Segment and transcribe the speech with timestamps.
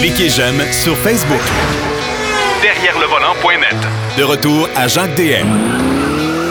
[0.00, 1.40] Cliquez j'aime sur Facebook.
[2.62, 3.76] Derrière le volant.net.
[4.18, 5.46] De retour à Jacques DM.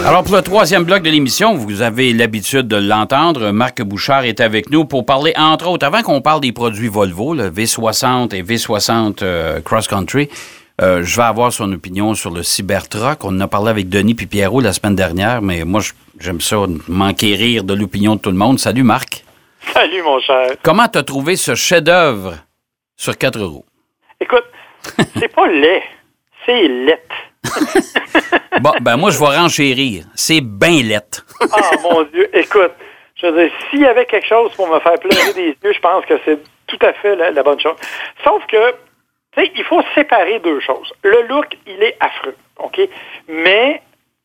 [0.06, 3.52] Alors, pour le troisième bloc de l'émission, vous avez l'habitude de l'entendre.
[3.52, 7.34] Marc Bouchard est avec nous pour parler, entre autres, avant qu'on parle des produits Volvo,
[7.34, 10.30] le V60 et V60 euh, Cross Country,
[10.82, 13.24] euh, je vais avoir son opinion sur le Cybertruck.
[13.24, 15.82] On en a parlé avec Denis puis Pierrot la semaine dernière, mais moi,
[16.20, 18.60] j'aime ça, m'enquérir de l'opinion de tout le monde.
[18.60, 19.24] Salut, Marc.
[19.74, 20.50] Salut, mon cher.
[20.64, 22.34] Comment t'as trouvé ce chef-d'œuvre?
[22.96, 23.66] Sur quatre roues?
[24.20, 24.46] Écoute,
[25.20, 25.84] c'est pas laid,
[26.46, 27.04] c'est lait.
[28.62, 30.06] bon, ben moi, je vais renchérir.
[30.16, 31.22] C'est bien lait.
[31.52, 32.30] ah, mon Dieu.
[32.36, 32.72] Écoute,
[33.16, 35.80] je veux dire, s'il y avait quelque chose pour me faire pleurer des yeux, je
[35.80, 37.76] pense que c'est tout à fait la, bonne chose.
[38.24, 38.72] Sauf que,
[39.36, 40.94] tu sais, il faut séparer deux choses.
[41.04, 42.80] Le look, il est affreux, OK?
[43.28, 43.82] Mais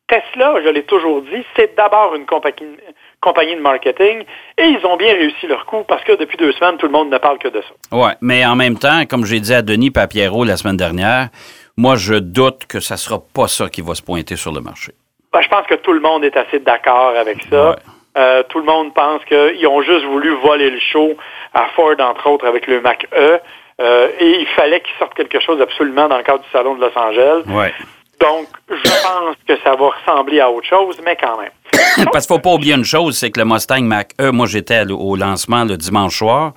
[0.07, 2.77] Tesla, je l'ai toujours dit, c'est d'abord une compagnie,
[3.21, 4.23] compagnie de marketing
[4.57, 7.09] et ils ont bien réussi leur coup parce que depuis deux semaines, tout le monde
[7.09, 7.73] ne parle que de ça.
[7.91, 11.29] Oui, mais en même temps, comme j'ai dit à Denis Papiero la semaine dernière,
[11.77, 14.59] moi, je doute que ça ne sera pas ça qui va se pointer sur le
[14.59, 14.91] marché.
[15.31, 17.77] Ben, je pense que tout le monde est assez d'accord avec ça.
[18.17, 21.15] Euh, tout le monde pense qu'ils ont juste voulu voler le show
[21.53, 23.39] à Ford, entre autres, avec le Mac E.
[23.79, 26.81] Euh, et il fallait qu'ils sortent quelque chose absolument dans le cadre du Salon de
[26.81, 27.43] Los Angeles.
[27.47, 27.73] Ouais.
[28.19, 31.51] Donc, je pense que ça va ressembler à autre chose, mais quand même.
[32.11, 34.83] Parce qu'il ne faut pas oublier une chose, c'est que le Mustang Mach-E, moi j'étais
[34.89, 36.53] au lancement le dimanche soir,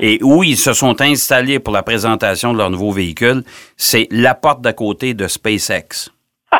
[0.00, 3.42] et où ils se sont installés pour la présentation de leur nouveau véhicule,
[3.76, 6.10] c'est la porte d'à côté de SpaceX.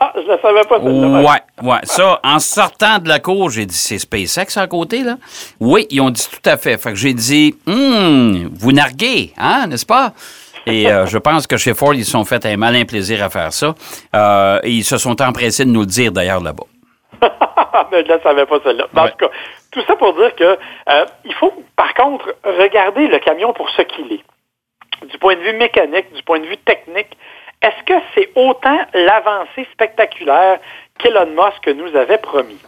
[0.00, 0.78] Ah, je ne savais pas.
[0.78, 1.78] Ouais, ouais.
[1.82, 5.16] Ça, en sortant de la cour, j'ai dit, c'est SpaceX à côté, là?
[5.58, 6.78] Oui, ils ont dit tout à fait.
[6.78, 10.12] Fait que j'ai dit, hum, vous narguez, hein, n'est-ce pas?
[10.68, 13.30] Et euh, je pense que chez Ford, ils se sont fait un malin plaisir à
[13.30, 13.74] faire ça.
[14.14, 16.64] Euh, et ils se sont empressés de nous le dire d'ailleurs là-bas.
[17.90, 18.86] Mais je ne savais pas celle-là.
[18.94, 19.30] En tout cas,
[19.72, 23.82] tout ça pour dire que euh, il faut, par contre, regarder le camion pour ce
[23.82, 24.24] qu'il est.
[25.10, 27.16] Du point de vue mécanique, du point de vue technique,
[27.62, 30.58] est-ce que c'est autant l'avancée spectaculaire
[30.98, 32.58] qu'Elon Musk nous avait promis?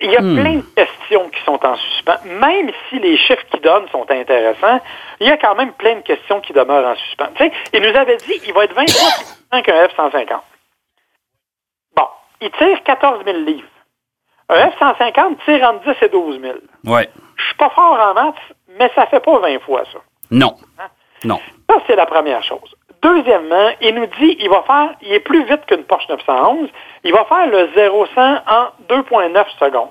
[0.00, 0.40] Il y a hmm.
[0.40, 0.64] plein de
[1.12, 2.18] questions qui sont en suspens.
[2.24, 4.80] Même si les chiffres qu'il donne sont intéressants,
[5.20, 7.28] il y a quand même plein de questions qui demeurent en suspens.
[7.34, 10.40] Tu sais, il nous avait dit qu'il va être 20 fois plus puissant qu'un F-150.
[11.96, 12.06] Bon,
[12.40, 13.68] il tire 14 000 livres.
[14.48, 16.54] Un F-150 tire entre 10 et 12 000.
[16.86, 17.08] Ouais.
[17.36, 18.34] Je suis pas fort en maths,
[18.78, 19.98] mais ça fait pas 20 fois ça.
[20.30, 20.56] Non.
[20.78, 20.88] Hein?
[21.24, 21.40] Non.
[21.70, 22.74] Ça, c'est la première chose.
[23.00, 26.68] Deuxièmement, il nous dit il va faire, il est plus vite qu'une Porsche 911,
[27.04, 29.88] il va faire le 0-100 en 2,9 secondes,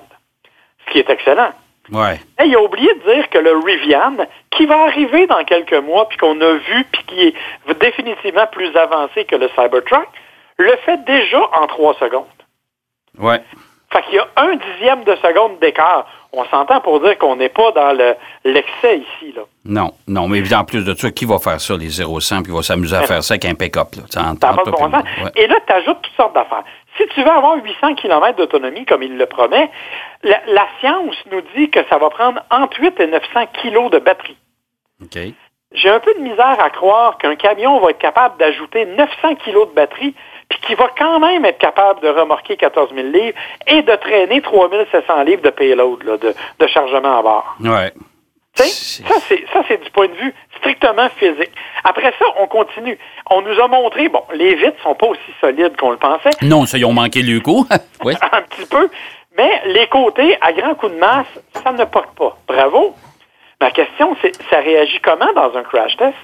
[0.86, 1.50] ce qui est excellent.
[1.90, 2.20] Ouais.
[2.40, 4.16] Et il a oublié de dire que le Rivian,
[4.50, 7.34] qui va arriver dans quelques mois, puis qu'on a vu, puis qui est
[7.80, 10.08] définitivement plus avancé que le Cybertruck,
[10.58, 12.26] le fait déjà en 3 secondes.
[13.18, 13.42] Ouais.
[13.92, 16.06] Fait qu'il y a un dixième de seconde d'écart.
[16.32, 17.92] On s'entend pour dire qu'on n'est pas dans
[18.44, 19.32] l'excès ici.
[19.36, 19.42] Là.
[19.66, 22.62] Non, non, mais en plus de ça, qui va faire ça, les 0-100, puis va
[22.62, 23.88] s'amuser à faire ça avec un pick-up?
[25.36, 26.64] Et là, tu ajoutes toutes sortes d'affaires.
[26.96, 29.70] Si tu veux avoir 800 km d'autonomie, comme il le promet,
[30.22, 34.36] la, science nous dit que ça va prendre entre 8 et 900 kg de batterie.
[35.02, 35.18] OK.
[35.74, 39.70] J'ai un peu de misère à croire qu'un camion va être capable d'ajouter 900 kg
[39.70, 40.14] de batterie
[40.50, 44.42] puis qui va quand même être capable de remorquer 14 000 livres et de traîner
[44.42, 47.56] 3 700 livres de payload, là, de, de, chargement à bord.
[47.60, 47.92] Ouais.
[48.54, 51.52] Ça, c'est du point de vue strictement physique.
[51.84, 52.98] Après ça, on continue.
[53.30, 56.30] On nous a montré, bon, les vitres sont pas aussi solides qu'on le pensait.
[56.42, 57.66] Non, ça, ils ont manqué le coup.
[58.04, 58.14] oui.
[58.32, 58.88] Un petit peu.
[59.36, 61.26] Mais les côtés, à grand coup de masse,
[61.62, 62.36] ça ne porte pas.
[62.46, 62.94] Bravo.
[63.60, 66.16] Ma question, c'est, ça réagit comment dans un crash test?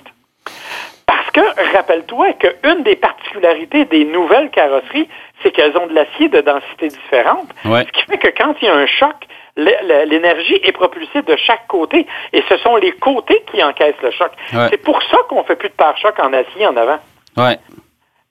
[1.32, 5.08] Parce que, rappelle-toi qu'une des particularités des nouvelles carrosseries,
[5.42, 7.48] c'est qu'elles ont de l'acier de densité différente.
[7.64, 9.14] Ce qui fait que quand il y a un choc,
[9.56, 14.30] l'énergie est propulsée de chaque côté et ce sont les côtés qui encaissent le choc.
[14.70, 16.98] C'est pour ça qu'on fait plus de pare-choc en acier en avant.
[17.36, 17.58] Ouais.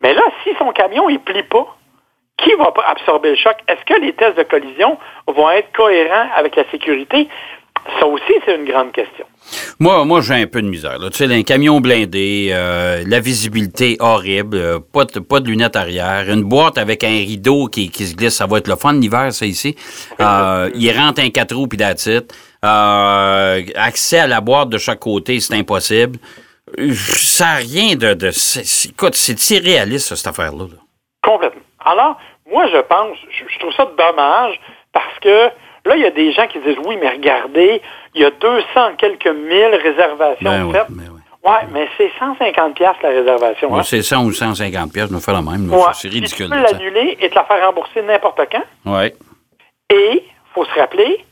[0.01, 1.67] Mais là, si son camion il plie pas,
[2.37, 3.57] qui va absorber le choc?
[3.67, 4.97] Est-ce que les tests de collision
[5.27, 7.27] vont être cohérents avec la sécurité?
[7.99, 9.25] Ça aussi, c'est une grande question.
[9.79, 10.97] Moi, moi j'ai un peu de misère.
[11.11, 15.75] Tu sais, un camion blindé, euh, la visibilité horrible, euh, pas, de, pas de lunettes
[15.75, 18.93] arrière, une boîte avec un rideau qui, qui se glisse, ça va être le fun
[18.93, 19.75] l'hiver, ça ici.
[20.19, 22.25] Euh, il rentre un quatre roues puis d'attitude.
[22.65, 26.17] Euh, accès à la boîte de chaque côté, c'est impossible.
[26.93, 28.13] Ça n'a rien de...
[28.13, 28.29] de
[28.89, 30.65] écoute, c'est irréaliste, cette affaire-là.
[31.23, 31.61] Complètement.
[31.85, 32.17] Alors,
[32.51, 34.59] moi, je pense, je trouve ça dommage
[34.91, 35.49] parce que
[35.87, 37.81] Là, il y a des gens qui disent oui, mais regardez,
[38.13, 38.65] il y a 200
[38.97, 40.87] quelques mille réservations ben faites.
[40.89, 41.51] Oui, oui.
[41.71, 43.71] Mais c'est 150 pièces la réservation.
[43.71, 43.83] Ouais, hein.
[43.83, 45.71] C'est 100 ou 150 pièces, nous fait la même.
[45.93, 46.47] C'est ridicule.
[46.47, 48.63] tu peux l'annuler et te la faire rembourser n'importe quand.
[48.85, 49.13] Oui.
[49.89, 50.23] Et,
[50.53, 51.23] faut se rappeler,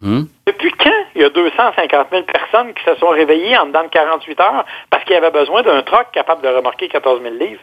[0.00, 0.24] Hmm?
[0.46, 3.88] Depuis quand il y a 250 000 personnes qui se sont réveillées en dedans de
[3.88, 7.60] 48 heures parce qu'ils avaient besoin d'un troc capable de remorquer 14 000 livres?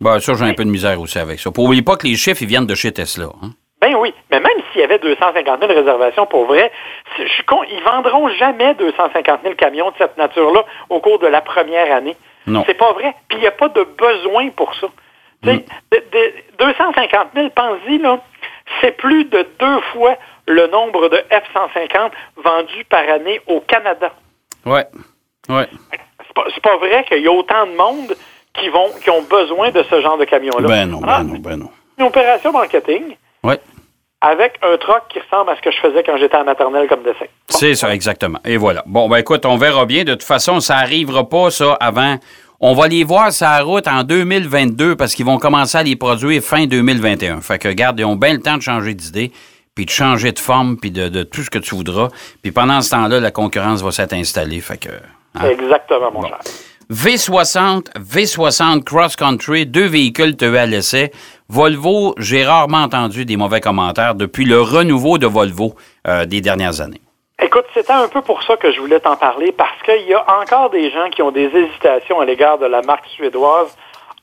[0.00, 1.50] Ben, ça, j'ai un peu de misère aussi avec ça.
[1.50, 3.28] Pour oublier pas que les chiffres, ils viennent de chez Tesla.
[3.42, 3.52] Hein?
[3.84, 6.72] Ben oui, mais même s'il y avait 250 000 réservations pour vrai,
[7.18, 11.26] je suis con, ils vendront jamais 250 000 camions de cette nature-là au cours de
[11.26, 12.16] la première année.
[12.46, 12.64] Non.
[12.66, 13.14] C'est pas vrai.
[13.28, 14.86] Puis il n'y a pas de besoin pour ça.
[15.44, 18.20] Sais, de- de- 250 000, pense-y, là,
[18.80, 20.16] c'est plus de deux fois
[20.46, 24.12] le nombre de F-150 vendus par année au Canada.
[24.64, 24.86] Ouais.
[25.50, 25.68] Ouais.
[26.54, 28.16] C'est pas, vrai qu'il y a autant de monde
[28.54, 30.66] qui vont qui ont besoin de ce genre de camion-là.
[30.68, 31.68] Ben non, ben non, ben non.
[31.98, 33.58] Une opération marketing Ouais.
[34.26, 37.02] Avec un troc qui ressemble à ce que je faisais quand j'étais en maternelle comme
[37.02, 37.26] dessin.
[37.26, 37.58] Bon.
[37.58, 38.38] C'est ça, exactement.
[38.44, 38.82] Et voilà.
[38.86, 40.04] Bon, ben écoute, on verra bien.
[40.04, 42.16] De toute façon, ça arrivera pas, ça, avant.
[42.60, 45.96] On va les voir sur la route en 2022 parce qu'ils vont commencer à les
[45.96, 47.40] produire fin 2021.
[47.42, 49.30] Fait que, regarde, ils ont bien le temps de changer d'idée,
[49.74, 52.08] puis de changer de forme, puis de, de tout ce que tu voudras.
[52.42, 54.60] Puis pendant ce temps-là, la concurrence va s'être installée.
[54.60, 54.88] Fait que.
[55.34, 55.48] hein?
[55.50, 56.28] Exactement, mon Bon.
[56.28, 56.38] cher.
[56.90, 61.10] V60, V60 Cross Country, deux véhicules TE à l'essai.
[61.48, 65.74] Volvo, j'ai rarement entendu des mauvais commentaires depuis le renouveau de Volvo
[66.06, 67.00] euh, des dernières années.
[67.40, 70.24] Écoute, c'était un peu pour ça que je voulais t'en parler, parce qu'il y a
[70.40, 73.74] encore des gens qui ont des hésitations à l'égard de la marque suédoise.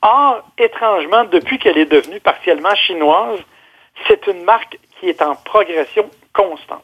[0.04, 3.40] Or, étrangement, depuis qu'elle est devenue partiellement chinoise,
[4.08, 6.84] c'est une marque qui est en progression constante.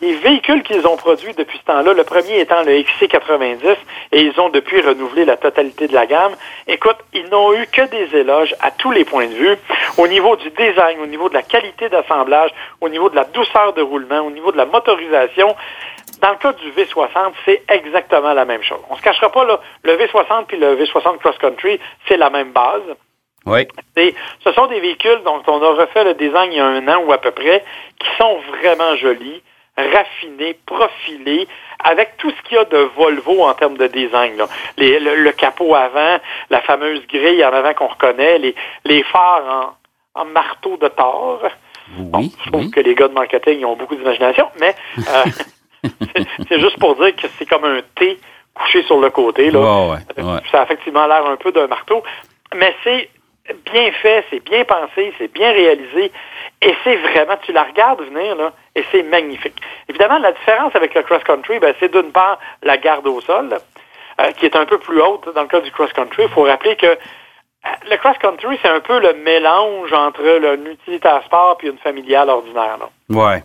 [0.00, 3.76] Les véhicules qu'ils ont produits depuis ce temps-là, le premier étant le XC90,
[4.12, 6.32] et ils ont depuis renouvelé la totalité de la gamme.
[6.68, 9.56] Écoute, ils n'ont eu que des éloges à tous les points de vue,
[9.96, 13.72] au niveau du design, au niveau de la qualité d'assemblage, au niveau de la douceur
[13.72, 15.56] de roulement, au niveau de la motorisation.
[16.20, 18.80] Dans le cas du V60, c'est exactement la même chose.
[18.90, 22.52] On se cachera pas, là, le V60 puis le V60 Cross Country, c'est la même
[22.52, 22.82] base.
[23.46, 23.66] Oui.
[23.96, 24.14] Et
[24.44, 27.02] ce sont des véhicules dont on a refait le design il y a un an
[27.04, 27.64] ou à peu près,
[27.98, 29.42] qui sont vraiment jolis,
[29.92, 31.46] raffinés, profilés,
[31.84, 34.36] avec tout ce qu'il y a de Volvo en termes de design.
[34.36, 34.46] là.
[34.76, 36.18] Les- le, le capot avant,
[36.50, 38.54] la fameuse grille en avant qu'on reconnaît, les,
[38.84, 39.76] les phares
[40.14, 41.42] en, en marteau de Thor.
[41.96, 42.70] Bon, je trouve oui.
[42.70, 45.24] que les gars de marketing ils ont beaucoup d'imagination, mais euh,
[46.48, 48.18] c'est- juste pour dire que c'est comme un T
[48.54, 49.50] couché sur le côté.
[49.50, 49.58] Là.
[49.60, 50.40] Ouais, ouais, ouais.
[50.50, 52.02] Ça a effectivement l'air un peu d'un marteau,
[52.56, 53.08] mais c'est
[53.64, 56.12] bien fait, c'est bien pensé, c'est bien réalisé,
[56.62, 59.56] et c'est vraiment, tu la regardes venir, là, et c'est magnifique.
[59.88, 63.48] Évidemment, la différence avec le cross-country, ben, c'est d'une part la garde au sol,
[64.20, 66.24] euh, qui est un peu plus haute dans le cas du cross-country.
[66.24, 66.96] Il faut rappeler que euh,
[67.90, 72.28] le cross-country, c'est un peu le mélange entre le- un utilitaire sport et une familiale
[72.30, 72.78] ordinaire.
[72.78, 72.88] là.
[73.10, 73.24] Ouais.
[73.34, 73.42] Ouais.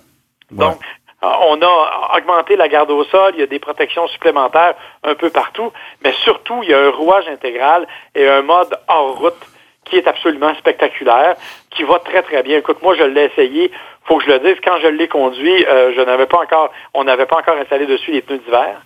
[0.51, 0.77] Donc,
[1.23, 4.73] euh, on a augmenté la garde au sol, il y a des protections supplémentaires
[5.03, 5.71] un peu partout,
[6.03, 9.37] mais surtout, il y a un rouage intégral et un mode hors route
[9.85, 11.35] qui est absolument spectaculaire,
[11.71, 12.57] qui va très, très bien.
[12.59, 13.71] Écoute, moi, je l'ai essayé,
[14.05, 17.03] faut que je le dise, quand je l'ai conduit, euh, je n'avais pas encore, on
[17.03, 18.81] n'avait pas encore installé dessus les pneus d'hiver.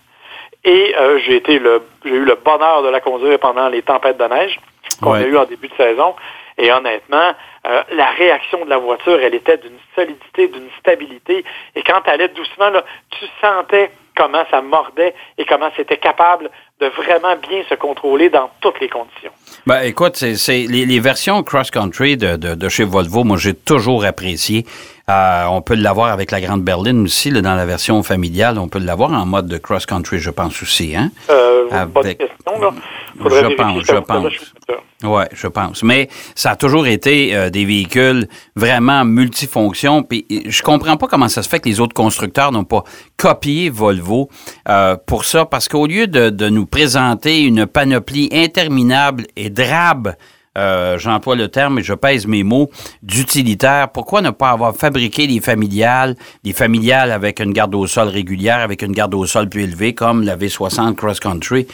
[0.64, 4.16] Et euh, j'ai été le, j'ai eu le bonheur de la conduire pendant les tempêtes
[4.18, 4.58] de neige
[5.02, 5.18] qu'on Ouais.
[5.24, 6.14] a eues en début de saison.
[6.60, 7.30] Et honnêtement,
[7.68, 11.44] euh, la réaction de la voiture, elle était d'une solidité, d'une stabilité.
[11.76, 16.50] Et quand elle allait doucement, là, tu sentais comment ça mordait et comment c'était capable
[16.80, 19.30] de vraiment bien se contrôler dans toutes les conditions.
[19.66, 23.54] Ben, écoute, c'est, c'est- les, les versions cross-country de, de, de chez Volvo, moi, j'ai
[23.54, 24.64] toujours apprécié.
[25.10, 28.58] Euh, on peut l'avoir avec la grande berline aussi, là, dans la version familiale.
[28.58, 30.94] On peut l'avoir en mode de cross-country, je pense aussi.
[30.96, 31.10] Hein?
[31.30, 32.70] Euh, Avec- Bonne question, là.
[33.16, 34.32] Je pense, je pense.
[35.04, 35.82] Oui, je pense.
[35.82, 40.02] Mais ça a toujours été euh, des véhicules vraiment multifonctions.
[40.02, 42.82] Puis euh, je comprends pas comment ça se fait que les autres constructeurs n'ont pas
[43.16, 44.28] copié Volvo
[44.68, 50.14] euh, pour ça, parce qu'au lieu de, de nous présenter une panoplie interminable et drabe,
[50.58, 52.68] euh, j'emploie le terme et je pèse mes mots,
[53.02, 58.08] d'utilitaires, pourquoi ne pas avoir fabriqué des familiales, des familiales avec une garde au sol
[58.08, 61.68] régulière, avec une garde au sol plus élevée, comme la V60 Cross Country?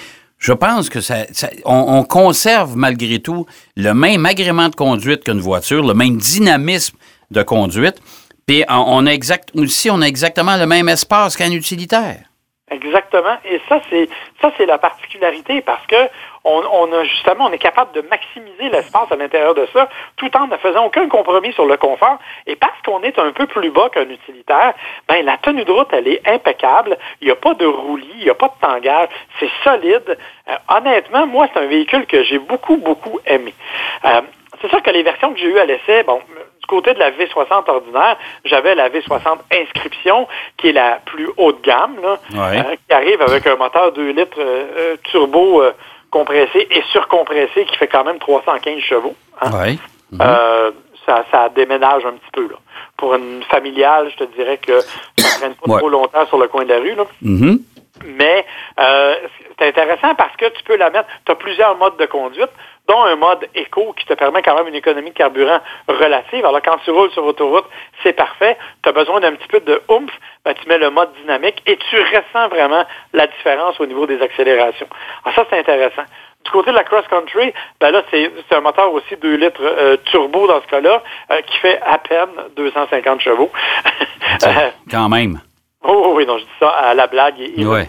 [0.44, 1.20] Je pense que ça,
[1.64, 3.46] on, on conserve malgré tout
[3.76, 6.98] le même agrément de conduite qu'une voiture, le même dynamisme
[7.30, 7.96] de conduite.
[8.46, 12.24] Puis on, on a exact, aussi, on a exactement le même espace qu'un utilitaire.
[12.70, 13.38] Exactement.
[13.50, 14.06] Et ça, c'est
[14.42, 15.96] ça, c'est la particularité parce que
[16.44, 20.30] on, on a justement, on est capable de maximiser l'espace à l'intérieur de ça, tout
[20.36, 22.18] en ne faisant aucun compromis sur le confort.
[22.46, 24.74] Et parce qu'on est un peu plus bas qu'un utilitaire,
[25.08, 26.98] ben la tenue de route, elle est impeccable.
[27.20, 29.08] Il n'y a pas de roulis, il n'y a pas de tangage.
[29.40, 30.18] C'est solide.
[30.48, 33.54] Euh, honnêtement, moi, c'est un véhicule que j'ai beaucoup, beaucoup aimé.
[34.04, 34.20] Euh,
[34.60, 36.20] c'est sûr que les versions que j'ai eues à l'essai, bon,
[36.60, 41.52] du côté de la V60 ordinaire, j'avais la V60 inscription, qui est la plus haut
[41.52, 42.58] de gamme, là, Ouais.
[42.58, 45.62] euh, qui arrive avec un moteur 2 litres euh, turbo
[46.18, 49.14] compressé et surcompressé qui fait quand même 315 chevaux.
[49.40, 49.50] hein.
[50.22, 50.70] Euh,
[51.04, 52.42] ça, ça déménage un petit peu.
[52.48, 52.56] Là.
[52.96, 54.88] Pour une familiale, je te dirais que ça
[55.26, 55.78] ne traîne pas Ouais.
[55.80, 56.94] trop longtemps sur le coin de la rue.
[56.94, 57.04] Là.
[57.20, 57.58] Mhm.
[58.06, 58.46] Mais
[58.78, 59.14] euh,
[59.58, 62.50] c'est intéressant parce que tu peux la mettre, tu as plusieurs modes de conduite,
[62.88, 66.44] dont un mode éco qui te permet quand même une économie de carburant relative.
[66.44, 67.64] Alors quand tu roules sur autoroute,
[68.02, 68.56] c'est parfait.
[68.82, 70.10] Tu as besoin d'un petit peu de oomph,
[70.44, 74.20] ben, tu mets le mode dynamique et tu ressens vraiment la différence au niveau des
[74.20, 74.88] accélérations.
[75.24, 76.04] Alors ça, c'est intéressant.
[76.44, 79.96] Du côté de la cross-country, ben là, c'est c'est un moteur aussi 2 litres euh,
[80.04, 83.50] turbo dans ce cas-là, euh, qui fait à peine 250 chevaux.
[84.46, 85.40] Euh, Quand même.
[85.84, 87.38] Oh oui, oui, non, je dis ça à la blague.
[87.38, 87.88] Et, Ouais.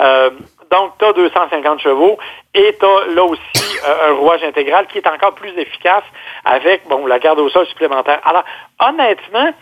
[0.00, 0.30] Euh,
[0.70, 2.18] donc, tu as 250 chevaux
[2.54, 6.04] et tu as là aussi euh, un rouage intégral qui est encore plus efficace
[6.44, 8.20] avec bon la garde au sol supplémentaire.
[8.24, 8.44] Alors,
[8.80, 9.52] honnêtement,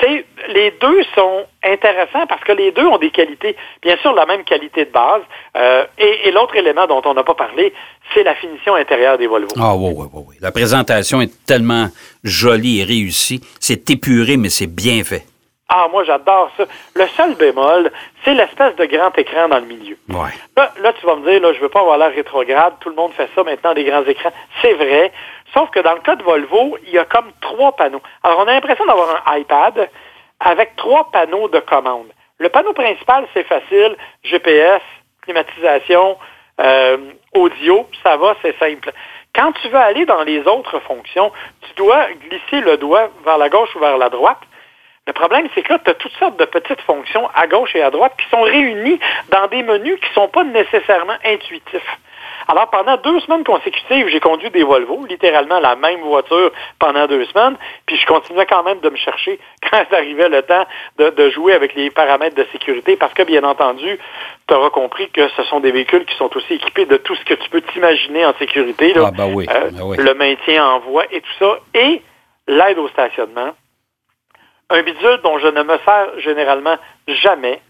[0.00, 4.26] c'est les deux sont intéressants parce que les deux ont des qualités, bien sûr la
[4.26, 5.22] même qualité de base.
[5.56, 7.72] Euh, et et l'autre élément dont on n'a pas parlé,
[8.14, 9.48] c'est la finition intérieure des Volvo.
[9.58, 10.36] Ah oui, oui, oui, oui.
[10.40, 11.88] La présentation est tellement
[12.24, 13.40] jolie et réussie.
[13.60, 15.24] C'est épuré, mais c'est bien fait.
[15.68, 16.64] Ah, moi j'adore ça.
[16.94, 17.90] Le seul bémol,
[18.24, 19.96] c'est l'espèce de grand écran dans le milieu.
[20.08, 20.30] Ouais.
[20.56, 22.94] Là, là, tu vas me dire, là, je veux pas avoir l'air rétrograde, tout le
[22.94, 24.30] monde fait ça maintenant, des grands écrans.
[24.62, 25.12] C'est vrai.
[25.52, 28.02] Sauf que dans le cas de Volvo, il y a comme trois panneaux.
[28.22, 29.88] Alors, on a l'impression d'avoir un iPad
[30.38, 32.08] avec trois panneaux de commande.
[32.38, 33.96] Le panneau principal, c'est facile.
[34.22, 34.82] GPS,
[35.22, 36.16] climatisation,
[36.60, 36.98] euh,
[37.34, 38.92] audio, ça va, c'est simple.
[39.34, 41.32] Quand tu veux aller dans les autres fonctions,
[41.62, 44.40] tu dois glisser le doigt vers la gauche ou vers la droite.
[45.06, 47.82] Le problème, c'est que là, tu as toutes sortes de petites fonctions à gauche et
[47.82, 48.98] à droite qui sont réunies
[49.30, 51.98] dans des menus qui ne sont pas nécessairement intuitifs.
[52.48, 57.24] Alors, pendant deux semaines consécutives, j'ai conduit des Volvo, littéralement la même voiture pendant deux
[57.26, 59.38] semaines, puis je continuais quand même de me chercher
[59.70, 60.64] quand arrivait le temps
[60.98, 63.98] de, de jouer avec les paramètres de sécurité, parce que, bien entendu,
[64.48, 67.24] tu auras compris que ce sont des véhicules qui sont aussi équipés de tout ce
[67.24, 68.92] que tu peux t'imaginer en sécurité.
[68.92, 69.04] là.
[69.06, 69.96] Ah, ben oui, Euh, ben oui.
[69.98, 72.02] Le maintien en voie et tout ça, et
[72.48, 73.52] l'aide au stationnement.
[74.70, 76.76] Un bidule dont je ne me sers généralement
[77.22, 77.60] jamais,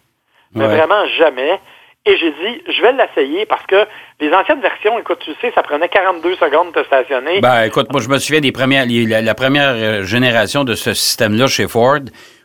[0.54, 0.76] mais Ouais.
[0.76, 1.60] vraiment jamais.
[2.08, 3.84] Et j'ai dit, je vais l'essayer parce que
[4.20, 7.40] les anciennes versions, écoute, tu sais, ça prenait 42 secondes de te stationner.
[7.40, 10.74] Ben, écoute, moi, je me souviens des premières, les- la, la première euh, génération de
[10.74, 11.98] ce système-là chez Ford,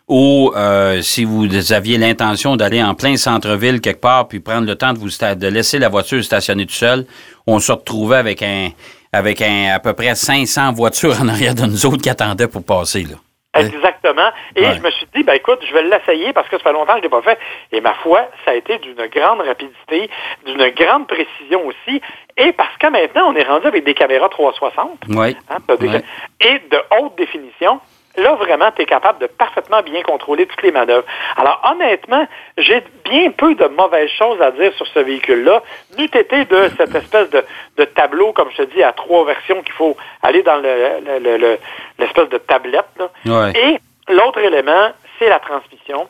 [0.08, 4.76] où euh, si vous aviez l'intention d'aller en plein centre-ville quelque part, puis prendre le
[4.76, 7.06] temps de vous de laisser la voiture stationnée tout seul,
[7.48, 8.70] on se retrouvait avec un
[9.14, 12.64] avec un à peu près 500 voitures en arrière de nous autres qui attendaient pour
[12.64, 13.18] passer là.
[13.60, 14.30] Exactement.
[14.56, 14.74] Et Ouais.
[14.76, 17.00] je me suis dit, ben écoute, je vais l'essayer parce que ça fait longtemps que
[17.00, 17.38] je l'ai pas fait.
[17.74, 20.10] Et ma foi, ça a été d'une grande rapidité,
[20.46, 22.02] d'une grande précision aussi.
[22.38, 25.00] Et parce que maintenant, on est rendu avec des caméras 360.
[25.10, 25.36] Oui.
[25.50, 26.04] Hein, des- Ouais.
[26.40, 27.80] Et de haute définition.
[28.18, 31.06] Là, vraiment, tu es capable de parfaitement bien contrôler toutes les manœuvres.
[31.38, 32.28] Alors, honnêtement,
[32.58, 35.64] j'ai bien peu de mauvaises choses à dire sur ce véhicule-là.
[35.98, 37.44] N'eût été de cette espèce de,
[37.78, 41.20] de tableau, comme je te dis, à trois versions qu'il faut aller dans le- le-
[41.20, 41.58] le- le-
[42.00, 42.86] l'espèce de tablette.
[43.00, 43.10] là.
[43.26, 43.54] Ouais.
[43.56, 43.80] Et
[44.14, 46.10] l'autre élément, c'est la transmission,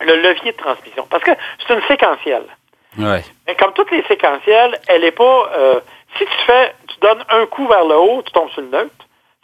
[0.00, 1.06] le levier de transmission.
[1.10, 1.32] Parce que
[1.66, 2.46] c'est une séquentielle.
[2.98, 3.22] Ouais.
[3.46, 5.50] Mais comme toutes les séquentielles, elle n'est pas.
[5.58, 5.80] euh,
[6.16, 8.90] si tu fais, tu donnes un coup vers le haut, tu tombes sur le neutre.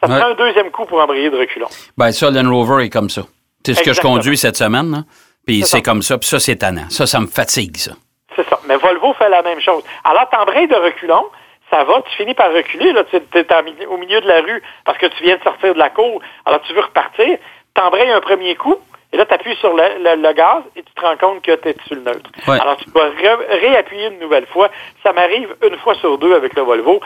[0.06, 0.20] Ça Ouais.
[0.20, 1.68] prend un deuxième coup pour embrayer de reculons.
[1.96, 3.23] Ben, ça, Land Rover est comme ça.
[3.64, 5.04] C'est ce que je conduis cette semaine.
[5.46, 6.88] Puis C'est comme ça, puis ça, c'est tannant.
[6.88, 7.92] Ça, ça me fatigue, ça.
[8.37, 8.58] C'est ça.
[8.66, 9.82] Mais Volvo fait la même chose.
[10.04, 11.25] Alors, t'embrayes de reculons,
[11.70, 14.99] ça va, tu finis par reculer, là, tu es au milieu de la rue parce
[14.99, 17.38] que tu viens de sortir de la cour, alors tu veux repartir,
[17.75, 18.76] t'embrayes un premier coup,
[19.14, 21.54] et là, tu appuies sur le, le- le gaz et tu te rends compte que
[21.54, 22.28] tu es sur le neutre.
[22.49, 22.61] Ouais.
[22.61, 24.68] Alors, tu dois ré- réappuyer une nouvelle fois.
[25.04, 27.00] Ça m'arrive une fois sur deux avec le Volvo.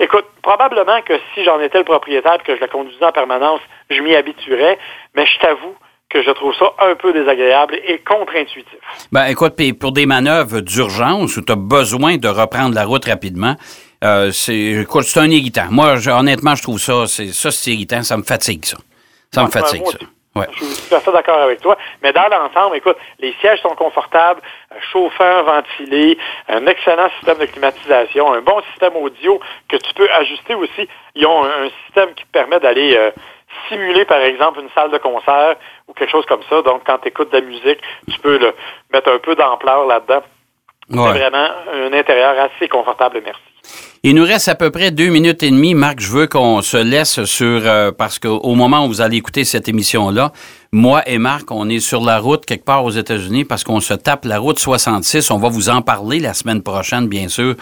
[0.00, 3.60] Écoute, probablement que si j'en étais le propriétaire et que je la conduisais en permanence,
[3.90, 4.76] je m'y habituerais,
[5.14, 5.74] mais je t'avoue
[6.10, 8.78] que je trouve ça un peu désagréable et contre-intuitif.
[9.12, 13.04] Ben, écoute, puis pour des manœuvres d'urgence où tu as besoin de reprendre la route
[13.06, 13.54] rapidement,
[14.04, 15.68] euh, c'est, écoute, c'est un irritant.
[15.70, 18.02] Moi, je- honnêtement, je trouve ça, c'est, ça, c'est irritant.
[18.02, 18.76] Ça me fatigue, ça.
[19.32, 19.98] Ça me Ouais, fatigue, ça.
[20.34, 20.46] Ouais.
[20.52, 21.76] Je suis tout à fait d'accord avec toi.
[22.02, 24.40] Mais dans l'ensemble, écoute, les sièges sont confortables,
[24.92, 26.16] chauffants, ventilés,
[26.48, 30.88] un excellent système de climatisation, un bon système audio que tu peux ajuster aussi.
[31.14, 33.10] Ils ont un, système qui te permet d'aller euh,
[33.68, 35.56] simuler, par exemple, une salle de concert
[35.88, 36.62] ou quelque chose comme ça.
[36.62, 38.54] Donc, quand tu écoutes de la musique, tu peux le,
[38.90, 40.22] mettre un peu d'ampleur là-dedans.
[40.90, 43.51] C'est vraiment un intérieur assez confortable, merci.
[44.02, 45.74] Il nous reste à peu près deux minutes et demie.
[45.74, 47.62] Marc, je veux qu'on se laisse sur...
[47.64, 50.32] euh, parce qu'au moment où vous allez écouter cette émission-là,
[50.72, 53.94] moi et Marc, on est sur la route quelque part aux États-Unis parce qu'on se
[53.94, 55.30] tape la route 66.
[55.30, 57.54] On va vous en parler la semaine prochaine, bien sûr,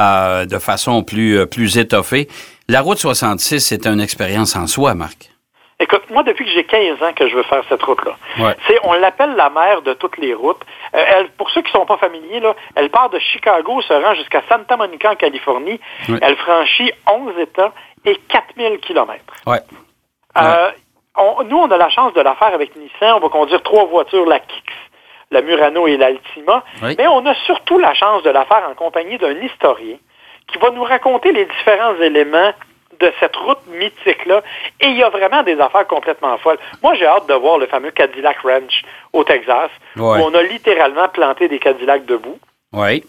[0.00, 2.28] euh, de façon plus, euh, plus étoffée.
[2.68, 5.35] La route 66, c'est une expérience en soi, Marc.
[6.16, 8.56] Moi, depuis que j'ai 15 ans que je veux faire cette route-là, Ouais.
[8.66, 10.62] c'est, on l'appelle la mère de toutes les routes.
[10.94, 14.14] Euh, elle, pour ceux qui sont pas familiers, là, elle part de Chicago, se rend
[14.14, 15.78] jusqu'à Santa Monica, en Californie.
[16.08, 16.18] Ouais.
[16.22, 17.70] Elle franchit 11 États
[18.06, 19.34] et 4000 kilomètres.
[19.46, 19.60] Ouais.
[20.38, 20.70] Euh,
[21.18, 23.12] on- nous, on a la chance de la faire avec Nissan.
[23.16, 24.72] On va conduire trois voitures, la Kicks,
[25.30, 26.64] la Murano et l'Altima.
[26.82, 26.94] Oui.
[26.96, 29.96] Mais on a surtout la chance de la faire en compagnie d'un historien
[30.48, 32.52] qui va nous raconter les différents éléments
[33.00, 34.42] de cette route mythique-là.
[34.80, 36.58] Et il y a vraiment des affaires complètement folles.
[36.82, 40.18] Moi, j'ai hâte de voir le fameux Cadillac Ranch au Texas, Ouais.
[40.20, 42.38] où on a littéralement planté des Cadillacs debout.
[42.72, 43.04] Oui.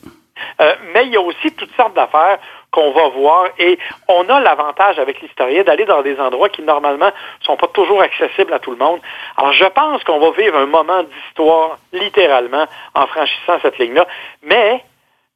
[0.61, 2.37] Euh, mais il y a aussi toutes sortes d'affaires
[2.71, 7.09] qu'on va voir et on a l'avantage avec l'historien d'aller dans des endroits qui normalement
[7.41, 8.99] sont pas toujours accessibles à tout le monde.
[9.35, 14.05] Alors je pense qu'on va vivre un moment d'histoire littéralement en franchissant cette ligne-là,
[14.43, 14.83] mais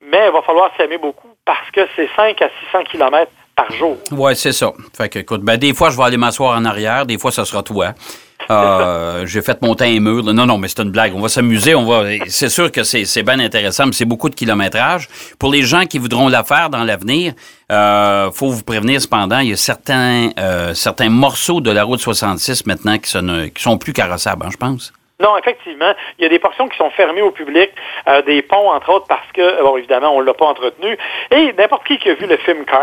[0.01, 3.31] mais il va falloir s'aimer beaucoup parce que c'est 5 à 600 kilomètres
[3.61, 3.97] par jour.
[4.11, 4.71] Oui, c'est ça.
[4.95, 7.45] Fait que, écoute, ben, des fois, je vais aller m'asseoir en arrière, des fois, ça
[7.45, 7.93] sera toi.
[8.49, 10.23] Euh, j'ai fait monter un mur.
[10.23, 11.13] Non, non, mais c'est une blague.
[11.15, 11.75] On va s'amuser.
[11.75, 12.03] On va.
[12.27, 15.07] C'est sûr que c'est, c'est bien intéressant, mais c'est beaucoup de kilométrage.
[15.37, 17.33] Pour les gens qui voudront la faire dans l'avenir,
[17.71, 21.99] euh, faut vous prévenir cependant, il y a certains, euh, certains morceaux de la route
[21.99, 24.93] 66 maintenant qui sont, qui sont plus carrossables, hein, je pense.
[25.21, 27.69] Non, effectivement, il y a des portions qui sont fermées au public,
[28.07, 30.97] euh, des ponts entre autres parce que, bon, évidemment, on l'a pas entretenu.
[31.31, 32.81] Et n'importe qui qui a vu le film Cars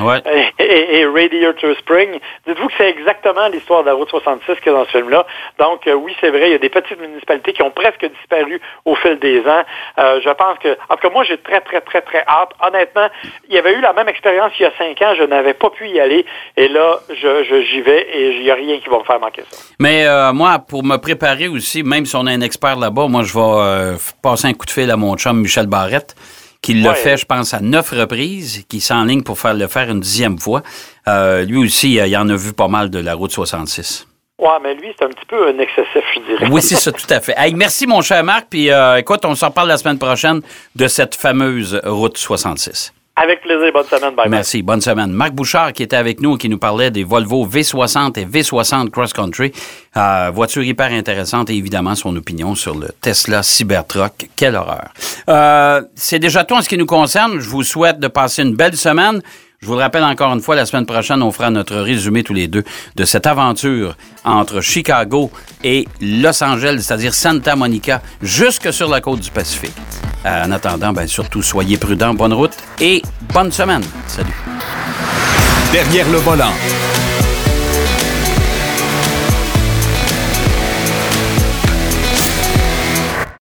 [0.00, 0.18] Ouais.
[0.58, 4.66] et, et- et Radiator Spring, dites-vous que c'est exactement l'histoire de la route 66 qu'il
[4.72, 5.26] y a dans ce film-là.
[5.58, 8.60] Donc, euh, oui, c'est vrai, il y a des petites municipalités qui ont presque disparu
[8.84, 9.62] au fil des ans.
[9.98, 12.50] Euh, je pense que, en tout cas, moi, j'ai très, très, très, très hâte.
[12.66, 13.08] Honnêtement,
[13.48, 15.70] il y avait eu la même expérience il y a cinq ans, je n'avais pas
[15.70, 16.24] pu y aller,
[16.56, 19.20] et là, je, je- j'y vais et il n'y a rien qui va me faire
[19.20, 19.56] manquer ça.
[19.78, 23.22] Mais euh, moi, pour me préparer aussi, même si on a un expert là-bas, moi,
[23.22, 26.14] je vais euh, passer un coup de fil à mon chum Michel Barrette,
[26.60, 26.94] qui l'a Ouais.
[26.96, 30.62] fait, je pense, à neuf reprises, qui s'enligne pour faire le faire une dixième fois.
[31.08, 34.06] Euh, lui aussi, euh, il en a vu pas mal de la route 66.
[34.38, 36.48] Ouais, mais lui, c'est un petit peu un excessif, je dirais.
[36.50, 37.34] Oui, c'est ça, tout à fait.
[37.36, 38.46] Hey, merci, mon cher Marc.
[38.50, 40.40] Puis, euh, écoute, on s'en parle la semaine prochaine
[40.74, 42.92] de cette fameuse route 66.
[43.14, 43.70] Avec plaisir.
[43.74, 44.14] Bonne semaine.
[44.14, 44.28] Bye.
[44.30, 44.62] Merci.
[44.62, 45.12] Bonne semaine.
[45.12, 49.12] Marc Bouchard qui était avec nous qui nous parlait des Volvo V60 et V60 Cross
[49.12, 49.52] Country.
[49.96, 54.30] Euh, voiture hyper intéressante et évidemment son opinion sur le Tesla Cybertruck.
[54.34, 54.88] Quelle horreur.
[55.28, 57.38] Euh, C'est déjà tout en ce qui nous concerne.
[57.38, 59.20] Je vous souhaite de passer une belle semaine.
[59.62, 62.34] Je vous le rappelle encore une fois, la semaine prochaine, on fera notre résumé tous
[62.34, 62.64] les deux
[62.96, 65.30] de cette aventure entre Chicago
[65.62, 69.76] et Los Angeles, c'est-à-dire Santa Monica, jusque sur la côte du Pacifique.
[70.26, 73.82] Euh, en attendant, ben, surtout, soyez prudents, bonne route et bonne semaine.
[74.08, 74.34] Salut.
[75.70, 76.52] Derrière le volant.